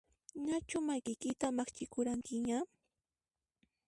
[0.45, 2.57] Ñachu makiykita maqchikuranqiña?